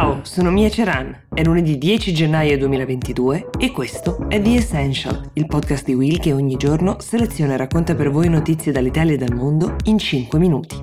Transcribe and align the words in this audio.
Ciao, 0.00 0.20
sono 0.22 0.50
Mia 0.50 0.70
Ceran. 0.70 1.26
È 1.28 1.42
lunedì 1.42 1.76
10 1.76 2.14
gennaio 2.14 2.56
2022 2.56 3.50
e 3.58 3.70
questo 3.70 4.24
è 4.30 4.40
The 4.40 4.54
Essential, 4.54 5.32
il 5.34 5.44
podcast 5.44 5.84
di 5.84 5.92
Will 5.92 6.18
che 6.18 6.32
ogni 6.32 6.56
giorno 6.56 6.96
seleziona 7.00 7.52
e 7.52 7.56
racconta 7.58 7.94
per 7.94 8.10
voi 8.10 8.30
notizie 8.30 8.72
dall'Italia 8.72 9.12
e 9.12 9.16
dal 9.18 9.34
mondo 9.34 9.76
in 9.84 9.98
5 9.98 10.38
minuti. 10.38 10.80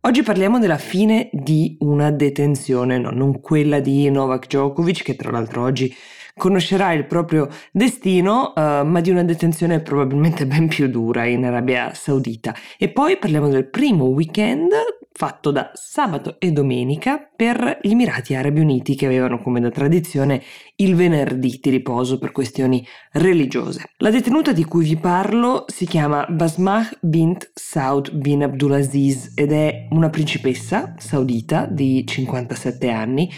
Oggi 0.00 0.22
parliamo 0.24 0.58
della 0.58 0.76
fine 0.76 1.30
di 1.32 1.76
una 1.82 2.10
detenzione, 2.10 2.98
no, 2.98 3.10
non 3.10 3.40
quella 3.40 3.78
di 3.78 4.10
Novak 4.10 4.48
Djokovic, 4.48 5.04
che 5.04 5.14
tra 5.14 5.30
l'altro 5.30 5.62
oggi 5.62 5.94
conoscerà 6.36 6.92
il 6.92 7.06
proprio 7.06 7.48
destino, 7.70 8.54
uh, 8.56 8.84
ma 8.84 9.00
di 9.00 9.10
una 9.10 9.22
detenzione 9.22 9.78
probabilmente 9.78 10.46
ben 10.46 10.66
più 10.66 10.88
dura 10.88 11.26
in 11.26 11.44
Arabia 11.44 11.94
Saudita. 11.94 12.52
E 12.76 12.88
poi 12.88 13.18
parliamo 13.18 13.48
del 13.48 13.68
primo 13.68 14.06
weekend 14.06 14.70
fatto 15.18 15.50
da 15.50 15.72
sabato 15.74 16.36
e 16.38 16.52
domenica 16.52 17.28
per 17.34 17.80
gli 17.82 17.90
Emirati 17.90 18.36
Arabi 18.36 18.60
Uniti 18.60 18.94
che 18.94 19.06
avevano 19.06 19.42
come 19.42 19.58
da 19.58 19.68
tradizione 19.68 20.40
il 20.76 20.94
venerdì 20.94 21.58
di 21.60 21.70
riposo 21.70 22.20
per 22.20 22.30
questioni 22.30 22.86
religiose. 23.14 23.82
La 23.96 24.10
detenuta 24.10 24.52
di 24.52 24.62
cui 24.62 24.84
vi 24.84 24.96
parlo 24.96 25.64
si 25.66 25.86
chiama 25.86 26.24
Basmah 26.28 26.88
bint 27.00 27.50
Saud 27.52 28.12
bin 28.12 28.44
Abdulaziz 28.44 29.32
ed 29.34 29.50
è 29.50 29.88
una 29.90 30.08
principessa 30.08 30.94
saudita 30.98 31.66
di 31.66 32.06
57 32.06 32.88
anni, 32.88 33.28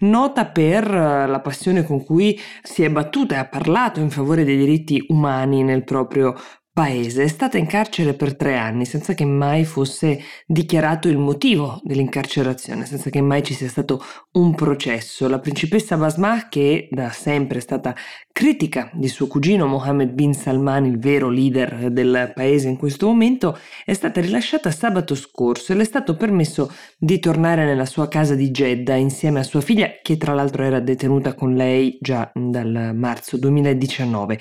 nota 0.00 0.44
per 0.44 0.84
eh, 0.84 1.26
la 1.26 1.40
passione 1.40 1.84
con 1.84 2.04
cui 2.04 2.38
si 2.62 2.82
è 2.82 2.90
battuta 2.90 3.36
e 3.36 3.38
ha 3.38 3.46
parlato 3.46 3.98
in 3.98 4.10
favore 4.10 4.44
dei 4.44 4.58
diritti 4.58 5.02
umani 5.08 5.62
nel 5.62 5.84
proprio 5.84 6.34
paese 6.80 7.24
è 7.24 7.28
stata 7.28 7.58
in 7.58 7.66
carcere 7.66 8.14
per 8.14 8.34
tre 8.34 8.56
anni 8.56 8.86
senza 8.86 9.12
che 9.12 9.26
mai 9.26 9.66
fosse 9.66 10.18
dichiarato 10.46 11.08
il 11.08 11.18
motivo 11.18 11.78
dell'incarcerazione, 11.84 12.86
senza 12.86 13.10
che 13.10 13.20
mai 13.20 13.42
ci 13.42 13.52
sia 13.52 13.68
stato 13.68 14.02
un 14.32 14.54
processo. 14.54 15.28
La 15.28 15.40
principessa 15.40 15.98
Basmah, 15.98 16.48
che 16.48 16.88
da 16.90 17.10
sempre 17.10 17.58
è 17.58 17.60
stata 17.60 17.94
critica 18.32 18.90
di 18.94 19.08
suo 19.08 19.26
cugino 19.26 19.66
Mohammed 19.66 20.12
bin 20.12 20.32
Salman, 20.32 20.86
il 20.86 20.98
vero 20.98 21.28
leader 21.28 21.90
del 21.90 22.32
paese 22.34 22.68
in 22.68 22.78
questo 22.78 23.08
momento, 23.08 23.58
è 23.84 23.92
stata 23.92 24.22
rilasciata 24.22 24.70
sabato 24.70 25.14
scorso 25.14 25.72
e 25.72 25.74
le 25.74 25.82
è 25.82 25.84
stato 25.84 26.16
permesso 26.16 26.72
di 26.96 27.18
tornare 27.18 27.66
nella 27.66 27.84
sua 27.84 28.08
casa 28.08 28.34
di 28.34 28.50
Jeddah 28.50 28.96
insieme 28.96 29.40
a 29.40 29.42
sua 29.42 29.60
figlia, 29.60 29.98
che 30.00 30.16
tra 30.16 30.32
l'altro 30.32 30.62
era 30.62 30.80
detenuta 30.80 31.34
con 31.34 31.54
lei 31.54 31.98
già 32.00 32.32
dal 32.34 32.92
marzo 32.94 33.36
2019. 33.36 34.38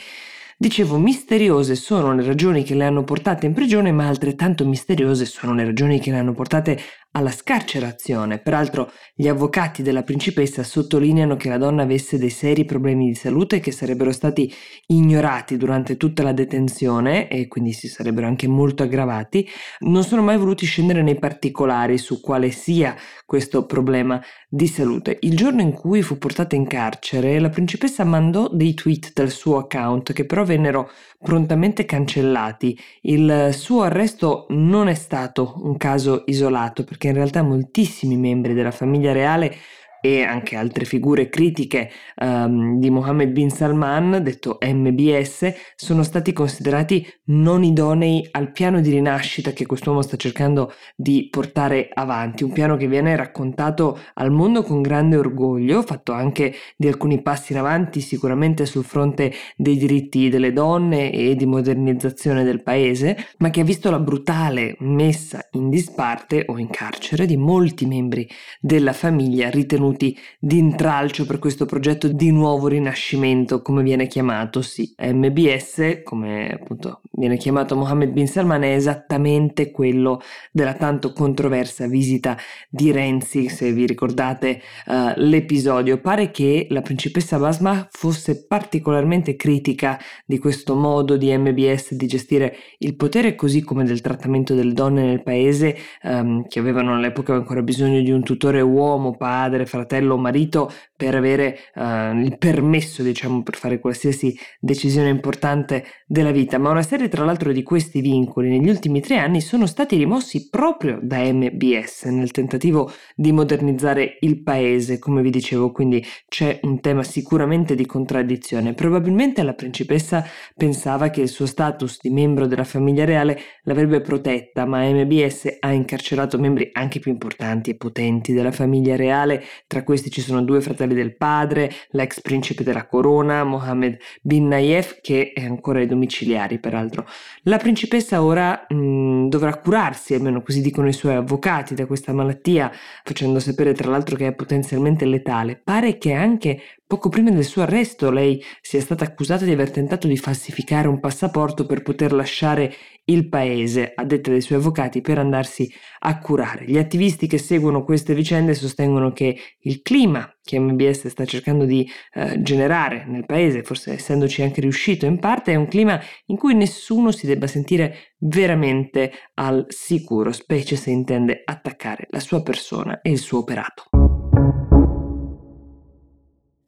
Dicevo, 0.62 0.98
misteriose 0.98 1.74
sono 1.76 2.14
le 2.14 2.22
ragioni 2.22 2.64
che 2.64 2.76
le 2.76 2.84
hanno 2.84 3.06
portate 3.06 3.46
in 3.46 3.54
prigione, 3.54 3.94
ma 3.94 4.10
altrettanto 4.10 4.68
misteriose 4.68 5.24
sono 5.24 5.54
le 5.54 5.64
ragioni 5.64 6.02
che 6.02 6.12
le 6.12 6.18
hanno 6.18 6.34
portate 6.34 6.78
alla 7.12 7.32
scarcerazione. 7.32 8.40
Peraltro 8.40 8.92
gli 9.16 9.28
avvocati 9.28 9.82
della 9.82 10.04
principessa 10.04 10.64
sottolineano 10.64 11.36
che 11.36 11.50
la 11.50 11.58
donna 11.58 11.84
avesse 11.84 12.18
dei 12.18 12.30
seri 12.30 12.66
problemi 12.66 13.08
di 13.08 13.16
salute 13.16 13.60
che 13.60 13.72
sarebbero 13.72 14.12
stati 14.12 14.54
ignorati 14.88 15.58
durante 15.58 15.98
tutta 15.98 16.22
la 16.24 16.34
detenzione 16.34 17.28
e 17.28 17.48
quindi 17.48 17.74
si 17.74 17.88
sarebbero 17.88 18.28
anche 18.28 18.48
molto 18.48 18.84
aggravati. 18.84 19.48
Non 19.80 20.04
sono 20.04 20.22
mai 20.22 20.38
voluti 20.38 20.66
scendere 20.66 21.02
nei 21.02 21.18
particolari 21.18 21.98
su 21.98 22.22
quale 22.22 22.52
sia 22.52 22.96
questo 23.26 23.66
problema 23.66 24.22
di 24.48 24.68
salute. 24.68 25.18
Il 25.22 25.36
giorno 25.36 25.62
in 25.62 25.72
cui 25.72 26.02
fu 26.02 26.18
portata 26.18 26.56
in 26.56 26.68
carcere, 26.68 27.40
la 27.40 27.50
principessa 27.50 28.04
mandò 28.04 28.50
dei 28.50 28.74
tweet 28.74 29.14
dal 29.14 29.30
suo 29.30 29.58
account 29.58 30.14
che 30.14 30.26
però 30.26 30.44
vennero 30.44 30.90
prontamente 31.20 31.86
cancellati. 31.86 32.78
Il 33.02 33.50
suo 33.52 33.82
arresto 33.82 34.46
non 34.50 34.88
è 34.88 34.94
stato 34.94 35.56
un 35.64 35.78
caso 35.78 36.24
isolato 36.26 36.84
perché 37.00 37.08
in 37.08 37.14
realtà 37.14 37.42
moltissimi 37.42 38.18
membri 38.18 38.54
della 38.54 38.72
famiglia 38.72 39.14
reale 39.14 39.56
e 40.02 40.24
anche 40.24 40.56
altre 40.56 40.86
figure 40.86 41.30
critiche 41.30 41.90
um, 42.22 42.80
di 42.80 42.90
Mohammed 42.90 43.32
bin 43.32 43.50
Salman, 43.50 44.22
detto 44.24 44.58
MBS, 44.62 45.54
sono 45.76 46.04
stati 46.04 46.32
considerati 46.32 47.06
non 47.26 47.64
idonei 47.64 48.28
al 48.32 48.52
piano 48.52 48.80
di 48.80 48.90
rinascita 48.92 49.52
che 49.52 49.66
quest'uomo 49.66 50.02
sta 50.02 50.16
cercando 50.16 50.74
di 50.96 51.28
portare 51.30 51.90
avanti, 51.94 52.44
un 52.44 52.52
piano 52.52 52.78
che 52.78 52.88
viene 52.88 53.16
raccontato 53.16 54.00
al 54.16 54.32
mondo 54.32 54.64
con 54.64 54.82
grande 54.82 55.18
orgoglio, 55.18 55.82
fatto 55.82 56.14
anche 56.14 56.54
di 56.78 56.88
alcuni 56.88 57.22
passi 57.22 57.52
in 57.52 57.60
avanti 57.60 58.00
sicuramente 58.00 58.66
sul 58.66 58.86
fronte 58.86 59.34
dei 59.56 59.78
diritti 59.78 60.30
delle 60.30 60.54
donne 60.54 61.12
e 61.12 61.36
di 61.36 61.46
modernizzazione 61.46 62.44
del 62.44 62.64
paese, 62.64 63.18
ma 63.40 63.50
che 63.50 63.62
ha 63.62 63.66
visto 63.66 63.92
la 63.92 64.00
brutale 64.00 64.76
messa 64.80 65.46
in 65.52 65.70
disparte 65.70 66.46
o 66.48 66.58
in 66.58 66.70
carcere 66.70 67.26
di 67.26 67.36
molti 67.38 67.86
membri 67.86 68.28
della 68.62 68.94
famiglia 68.94 69.50
ritenuti 69.50 69.88
ritenuti 69.90 70.18
d'intralcio 70.40 71.26
per 71.26 71.40
questo 71.40 71.66
progetto 71.66 72.08
di 72.08 72.32
nuovo 72.32 72.68
rinascimento, 72.68 73.62
come 73.62 73.84
viene 73.84 74.08
chiamato, 74.08 74.62
sì, 74.62 74.94
MBS, 74.98 76.02
come 76.04 76.52
appunto 76.52 77.02
viene 77.12 77.38
chiamato 77.38 77.76
Mohammed 77.76 78.12
bin 78.12 78.28
Salman, 78.28 78.64
è 78.64 78.74
esattamente 78.74 79.72
quello 79.72 80.22
della 80.52 80.74
tanto 80.74 81.12
controversa 81.12 81.88
visita 81.88 82.38
di 82.70 82.92
Renzi, 82.92 83.50
se 83.50 83.72
vi 83.72 83.86
ricordate 83.86 84.62
uh, 84.88 85.12
l'episodio. 85.16 86.00
Pare 86.00 86.32
che 86.32 86.68
la 86.70 86.82
principessa 86.82 87.38
Basma 87.38 87.88
fosse 87.92 88.46
particolarmente 88.46 89.36
critica 89.36 90.00
di 90.26 90.38
questo 90.38 90.76
modo 90.76 91.18
di 91.18 91.36
MBS 91.36 91.94
di 91.94 92.08
gestire 92.08 92.56
il 92.80 92.96
potere, 92.96 93.36
così 93.36 93.62
come 93.62 93.84
del 93.84 94.02
trattamento 94.02 94.54
delle 94.54 94.74
donne 94.74 95.04
nel 95.04 95.24
paese, 95.24 95.76
um, 96.04 96.48
che 96.48 96.60
avevano 96.60 96.96
all'epoca 96.96 97.34
ancora 97.34 97.62
bisogno 97.62 98.02
di 98.02 98.12
un 98.12 98.24
tutore 98.24 98.62
uomo, 98.62 99.16
padre, 99.16 99.66
fratello 99.66 99.79
o 100.16 100.18
marito 100.18 100.70
per 101.00 101.16
avere 101.16 101.60
uh, 101.76 102.14
il 102.18 102.36
permesso, 102.38 103.04
diciamo, 103.04 103.42
per 103.42 103.56
fare 103.56 103.80
qualsiasi 103.80 104.38
decisione 104.60 105.08
importante 105.08 105.86
della 106.06 106.32
vita, 106.32 106.58
ma 106.58 106.72
una 106.72 106.82
serie 106.82 107.08
tra 107.08 107.24
l'altro 107.24 107.54
di 107.54 107.64
questi 107.64 108.02
vincoli 108.02 108.50
negli 108.50 108.68
ultimi 108.68 109.00
tre 109.00 109.16
anni 109.16 109.40
sono 109.40 109.66
stati 109.66 109.96
rimossi 109.96 110.50
proprio 110.50 111.00
da 111.02 111.20
MBS 111.20 112.04
nel 112.08 112.32
tentativo 112.32 112.92
di 113.16 113.32
modernizzare 113.32 114.18
il 114.20 114.44
paese, 114.44 115.00
come 115.00 115.22
vi 115.22 115.30
dicevo, 115.30 115.72
quindi 115.72 116.06
c'è 116.28 116.60
un 116.64 116.82
tema 116.82 117.04
sicuramente 117.04 117.76
di 117.76 117.86
contraddizione. 117.86 118.74
Probabilmente 118.74 119.42
la 119.44 119.54
principessa 119.54 120.26
pensava 120.54 121.10
che 121.10 121.22
il 121.22 121.30
suo 121.30 121.46
status 121.46 122.00
di 122.02 122.10
membro 122.10 122.46
della 122.46 122.66
famiglia 122.66 123.06
reale 123.06 123.40
l'avrebbe 123.64 124.02
protetta, 124.02 124.66
ma 124.66 124.84
MBS 124.84 125.60
ha 125.62 125.72
incarcerato 125.72 126.38
membri 126.38 126.72
anche 126.74 127.00
più 127.00 127.12
importanti 127.12 127.70
e 127.70 127.78
potenti 127.78 128.34
della 128.34 128.52
famiglia 128.52 128.98
reale, 128.98 129.42
tra 129.66 129.84
questi 129.84 130.10
ci 130.10 130.20
sono 130.20 130.42
due 130.42 130.60
fratelli 130.60 130.88
del 130.94 131.16
padre, 131.16 131.72
l'ex 131.92 132.22
principe 132.22 132.64
della 132.64 132.86
corona, 132.86 133.44
Mohammed 133.44 133.98
bin 134.22 134.48
Nayef, 134.48 135.00
che 135.02 135.34
è 135.34 135.44
ancora 135.44 135.80
ai 135.80 135.88
domiciliari 135.88 136.60
peraltro. 136.60 137.06
La 137.44 137.58
principessa 137.58 138.24
ora 138.24 138.66
mh, 138.68 138.76
mm, 138.76 139.28
dovrà 139.30 139.58
curarsi, 139.58 140.14
almeno 140.14 140.42
così 140.42 140.62
dicono 140.62 140.88
i 140.88 140.94
suoi 140.94 141.16
avvocati, 141.16 141.74
da 141.74 141.86
questa 141.86 142.14
malattia, 142.14 142.72
facendo 143.04 143.40
sapere 143.40 143.74
tra 143.74 143.90
l'altro 143.90 144.16
che 144.16 144.28
è 144.28 144.34
potenzialmente 144.34 145.06
letale. 145.06 145.60
Pare 145.62 145.98
che 145.98 146.14
anche 146.14 146.62
Poco 146.90 147.10
prima 147.10 147.30
del 147.30 147.46
suo 147.46 147.62
arresto 147.62 148.10
lei 148.10 148.44
sia 148.62 148.82
stata 148.82 149.04
accusata 149.04 149.46
di 149.46 149.52
aver 149.52 149.70
tentato 149.70 150.08
di 150.08 150.18
falsificare 150.18 150.88
un 150.88 151.00
passaporto 151.00 151.68
per 151.68 151.84
poter 151.84 152.12
lasciare 152.12 152.74
il 153.04 153.30
paese, 153.30 153.92
a 153.94 154.04
detta 154.04 154.32
dei 154.32 154.42
suoi 154.42 154.58
avvocati, 154.58 155.00
per 155.00 155.20
andarsi 155.20 155.72
a 156.00 156.18
curare. 156.18 156.66
Gli 156.66 156.80
attivisti 156.80 157.28
che 157.28 157.38
seguono 157.38 157.84
queste 157.84 158.16
vicende 158.16 158.56
sostengono 158.56 159.14
che 159.14 159.38
il 159.60 159.84
clima 159.84 160.36
che 160.44 160.58
MBS 160.58 161.10
sta 161.10 161.26
cercando 161.26 161.66
di 161.66 161.88
eh, 162.14 162.42
generare 162.42 163.06
nel 163.06 163.28
paese, 163.28 163.62
forse 163.62 163.94
essendoci 163.94 164.42
anche 164.42 164.60
riuscito 164.60 165.06
in 165.06 165.20
parte, 165.20 165.52
è 165.52 165.56
un 165.56 165.68
clima 165.68 166.02
in 166.26 166.38
cui 166.38 166.56
nessuno 166.56 167.12
si 167.12 167.28
debba 167.28 167.46
sentire 167.46 168.16
veramente 168.18 169.12
al 169.36 169.68
sicuro, 169.68 170.32
specie 170.32 170.76
se 170.76 170.90
intende 170.90 171.44
attaccare 171.46 172.08
la 172.10 172.20
sua 172.20 172.42
persona 172.42 173.00
e 173.02 173.12
il 173.12 173.20
suo 173.20 173.38
operato. 173.38 173.99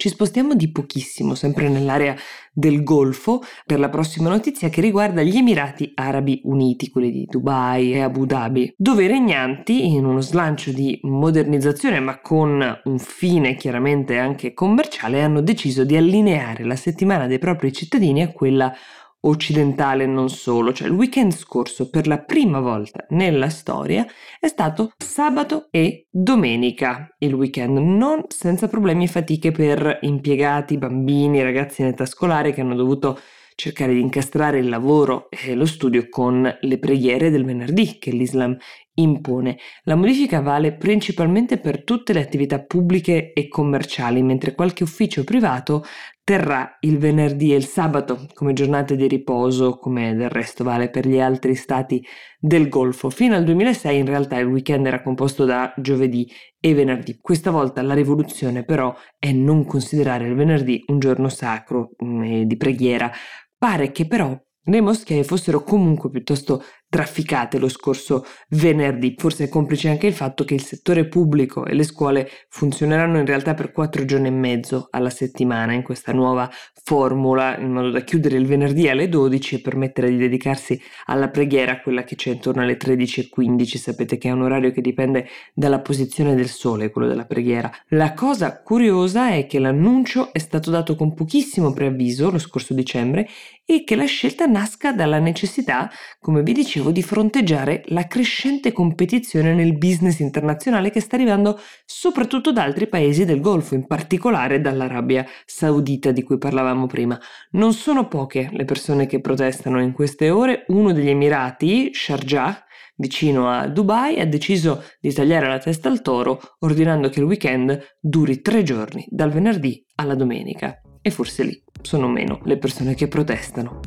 Ci 0.02 0.10
spostiamo 0.10 0.56
di 0.56 0.72
pochissimo, 0.72 1.36
sempre 1.36 1.70
nell'area 1.70 2.16
del 2.52 2.82
Golfo, 2.82 3.44
per 3.68 3.78
la 3.78 3.88
prossima 3.90 4.30
notizia 4.30 4.68
che 4.68 4.82
riguarda 4.82 5.22
gli 5.22 5.38
Emirati 5.38 5.92
Arabi 5.94 6.42
Uniti, 6.46 6.90
quelli 6.90 7.12
di 7.12 7.28
Dubai 7.30 7.94
e 7.94 8.00
Abu 8.00 8.26
Dhabi, 8.26 8.74
dove 8.76 9.04
i 9.04 9.08
regnanti, 9.08 9.86
in 9.86 10.04
uno 10.04 10.22
slancio 10.22 10.72
di 10.72 11.00
modernizzazione 11.04 12.00
ma 12.00 12.20
con 12.20 12.82
un 12.84 12.98
fine 12.98 13.56
chiaramente 13.56 14.18
anche 14.18 14.56
commerciale, 14.56 15.22
hanno 15.22 15.42
deciso 15.42 15.84
di 15.84 15.96
allineare 15.96 16.66
la 16.66 16.76
settimana 16.76 17.28
dei 17.28 17.38
propri 17.38 17.72
cittadini 17.72 18.24
a 18.24 18.32
quella 18.32 18.74
occidentale 19.22 20.06
non 20.06 20.30
solo, 20.30 20.74
cioè 20.74 20.88
il 20.88 20.94
weekend 20.94 21.34
scorso 21.34 21.90
per 21.90 22.08
la 22.08 22.20
prima 22.20 22.60
volta 22.60 23.06
nella 23.10 23.50
storia 23.50 24.06
è 24.40 24.48
stato 24.48 24.94
sabato 24.98 25.68
e 25.70 26.08
domenica 26.10 27.14
il 27.20 27.34
weekend, 27.34 27.78
non 27.78 28.24
senza 28.30 28.68
problemi 28.68 29.04
e 29.04 29.08
fatiche 29.08 29.52
per 29.52 30.00
impiegati, 30.02 30.78
bambini, 30.78 31.44
ragazzi 31.44 31.82
in 31.82 31.88
età 31.88 32.06
scolare 32.06 32.52
che 32.52 32.62
hanno 32.62 32.76
dovuto 32.76 33.20
cercare 33.56 33.94
di 33.94 34.00
incastrare 34.00 34.58
il 34.58 34.70
lavoro 34.70 35.30
e 35.30 35.54
lo 35.54 35.66
studio 35.66 36.08
con 36.10 36.58
le 36.60 36.80
preghiere 36.80 37.30
del 37.30 37.46
venerdì 37.46 38.00
che 38.00 38.10
l'Islam 38.10 38.58
impone. 38.96 39.58
La 39.84 39.96
modifica 39.96 40.42
vale 40.42 40.74
principalmente 40.74 41.58
per 41.58 41.84
tutte 41.84 42.14
le 42.14 42.22
attività 42.22 42.60
pubbliche 42.60 43.34
e 43.34 43.48
commerciali, 43.48 44.24
mentre 44.24 44.56
qualche 44.56 44.84
ufficio 44.84 45.24
privato 45.24 45.84
terrà 46.32 46.78
il 46.80 46.98
venerdì 46.98 47.52
e 47.52 47.58
il 47.58 47.66
sabato 47.66 48.26
come 48.34 48.54
giornate 48.54 48.96
di 48.96 49.06
riposo, 49.06 49.78
come 49.78 50.16
del 50.16 50.30
resto 50.30 50.64
vale 50.64 50.90
per 50.90 51.06
gli 51.06 51.20
altri 51.20 51.56
stati 51.56 52.02
del 52.40 52.70
Golfo. 52.70 53.10
Fino 53.10 53.36
al 53.36 53.44
2006 53.44 53.98
in 53.98 54.06
realtà 54.06 54.38
il 54.38 54.48
weekend 54.48 54.86
era 54.86 55.02
composto 55.02 55.44
da 55.44 55.74
giovedì 55.76 56.26
e 56.58 56.74
venerdì. 56.74 57.18
Questa 57.20 57.52
volta 57.52 57.82
la 57.82 57.94
rivoluzione 57.94 58.64
però 58.64 58.96
è 59.20 59.34
non 59.34 59.66
considerare 59.66 60.26
il 60.26 60.36
venerdì 60.36 60.82
un 60.88 61.00
giorno 61.00 61.28
sacro 61.28 61.90
mm, 62.02 62.44
di 62.44 62.56
preghiera. 62.56 63.12
Pare 63.58 63.92
che 63.92 64.08
però 64.08 64.34
le 64.66 64.82
moschee 64.82 65.24
fossero 65.24 65.64
comunque 65.64 66.10
piuttosto 66.10 66.64
trafficate 66.92 67.58
lo 67.58 67.70
scorso 67.70 68.26
venerdì. 68.50 69.16
Forse 69.18 69.46
è 69.46 69.50
complice 69.50 69.88
anche 69.88 70.08
il 70.08 70.14
fatto 70.14 70.44
che 70.44 70.54
il 70.54 70.62
settore 70.62 71.08
pubblico 71.08 71.66
e 71.66 71.74
le 71.74 71.84
scuole 71.84 72.30
funzioneranno 72.50 73.18
in 73.18 73.26
realtà 73.26 73.54
per 73.54 73.72
quattro 73.72 74.04
giorni 74.04 74.28
e 74.28 74.32
mezzo 74.32 74.90
alla 74.92 75.10
settimana 75.10 75.72
in 75.72 75.84
questa 75.84 76.12
nuova 76.12 76.52
formula, 76.84 77.58
in 77.58 77.72
modo 77.72 77.92
da 77.92 78.02
chiudere 78.02 78.38
il 78.38 78.46
venerdì 78.46 78.90
alle 78.90 79.08
12 79.08 79.56
e 79.56 79.62
permettere 79.62 80.10
di 80.10 80.18
dedicarsi 80.18 80.80
alla 81.06 81.30
preghiera, 81.30 81.80
quella 81.80 82.04
che 82.04 82.16
c'è 82.16 82.32
intorno 82.32 82.62
alle 82.62 82.78
13.15. 82.78 83.78
Sapete 83.78 84.18
che 84.18 84.28
è 84.28 84.32
un 84.32 84.42
orario 84.42 84.72
che 84.72 84.82
dipende 84.82 85.28
dalla 85.54 85.80
posizione 85.80 86.36
del 86.36 86.50
sole, 86.50 86.90
quello 86.90 87.08
della 87.08 87.26
preghiera. 87.26 87.72
La 87.90 88.14
cosa 88.14 88.62
curiosa 88.62 89.30
è 89.32 89.48
che 89.48 89.60
l'annuncio 89.60 90.34
è 90.34 90.40
stato 90.40 90.70
dato 90.70 90.96
con 90.96 91.14
pochissimo 91.14 91.72
preavviso 91.72 92.30
lo 92.30 92.40
scorso 92.40 92.74
dicembre 92.74 93.30
e 93.76 93.86
che 93.86 93.96
la 93.96 94.06
scelta 94.06 94.46
nasca 94.46 94.92
dalla 94.92 95.20
necessità, 95.20 95.90
come 96.20 96.44
vi 96.44 96.52
dicevo, 96.52 96.92
di 96.92 97.02
fronteggiare 97.02 97.84
la 97.86 98.06
crescente 98.06 98.74
competizione 98.74 99.54
nel 99.54 99.78
business 99.78 100.20
internazionale 100.20 100.90
che 100.90 101.00
sta 101.00 101.16
arrivando 101.16 101.58
soprattutto 101.86 102.52
da 102.52 102.64
altri 102.64 102.88
paesi 102.88 103.24
del 103.24 103.40
Golfo, 103.40 103.76
in 103.76 103.88
particolare 103.88 104.60
dall'Arabia 104.60 105.26
Saudita 105.46 106.12
di 106.12 106.22
cui 106.22 106.38
parlavamo 106.38 106.86
prima. 106.86 107.18
Non 107.52 107.72
sono 107.72 108.10
poche 108.10 108.50
le 108.52 108.66
persone 108.66 109.06
che 109.06 109.22
protestano 109.22 109.82
in 109.82 109.94
queste 109.94 110.30
ore, 110.30 110.66
uno 110.68 110.92
degli 110.92 111.10
Emirati, 111.10 111.92
Sharjah, 111.94 112.66
vicino 112.98 113.50
a 113.50 113.68
Dubai, 113.68 114.20
ha 114.20 114.26
deciso 114.26 114.84
di 115.00 115.14
tagliare 115.14 115.48
la 115.48 115.60
testa 115.60 115.88
al 115.88 116.02
toro 116.02 116.42
ordinando 116.60 117.08
che 117.08 117.20
il 117.20 117.26
weekend 117.26 117.96
duri 118.02 118.42
tre 118.42 118.64
giorni, 118.64 119.06
dal 119.10 119.32
venerdì 119.32 119.82
alla 119.96 120.16
domenica. 120.16 120.78
E 121.04 121.10
forse 121.10 121.44
lì 121.44 121.64
sono 121.82 122.08
meno 122.08 122.40
le 122.44 122.58
persone 122.58 122.94
che 122.94 123.08
protestano. 123.08 123.80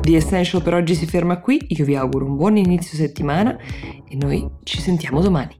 The 0.00 0.16
Essential 0.16 0.62
per 0.62 0.72
oggi 0.72 0.94
si 0.94 1.04
ferma 1.04 1.40
qui, 1.40 1.62
io 1.68 1.84
vi 1.84 1.94
auguro 1.94 2.24
un 2.24 2.36
buon 2.36 2.56
inizio 2.56 2.96
settimana 2.96 3.58
e 4.08 4.16
noi 4.16 4.48
ci 4.62 4.80
sentiamo 4.80 5.20
domani. 5.20 5.54